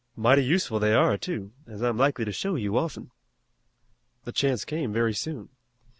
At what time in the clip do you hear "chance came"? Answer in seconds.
4.31-4.91